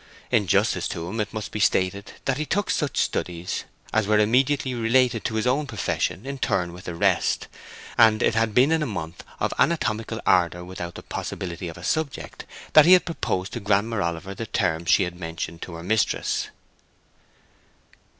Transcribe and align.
In 0.31 0.47
justice 0.47 0.87
to 0.87 1.07
him 1.07 1.19
it 1.19 1.31
must 1.31 1.51
be 1.51 1.59
stated 1.59 2.13
that 2.25 2.39
he 2.39 2.45
took 2.47 2.71
such 2.71 2.97
studies 2.97 3.65
as 3.93 4.07
were 4.07 4.17
immediately 4.17 4.73
related 4.73 5.23
to 5.25 5.35
his 5.35 5.45
own 5.45 5.67
profession 5.67 6.25
in 6.25 6.39
turn 6.39 6.73
with 6.73 6.85
the 6.85 6.95
rest, 6.95 7.47
and 7.99 8.23
it 8.23 8.33
had 8.33 8.55
been 8.55 8.71
in 8.71 8.81
a 8.81 8.87
month 8.87 9.23
of 9.39 9.53
anatomical 9.59 10.19
ardor 10.25 10.65
without 10.65 10.95
the 10.95 11.03
possibility 11.03 11.67
of 11.67 11.77
a 11.77 11.83
subject 11.83 12.45
that 12.73 12.87
he 12.87 12.93
had 12.93 13.05
proposed 13.05 13.53
to 13.53 13.59
Grammer 13.59 14.01
Oliver 14.01 14.33
the 14.33 14.47
terms 14.47 14.89
she 14.89 15.03
had 15.03 15.13
mentioned 15.15 15.61
to 15.61 15.75
her 15.75 15.83
mistress. 15.83 16.47